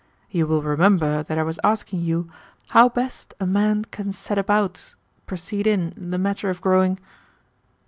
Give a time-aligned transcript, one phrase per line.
[0.31, 2.27] You will remember that I was asking you
[2.71, 4.95] how best a man can set about,
[5.27, 6.99] proceed in, the matter of growing..."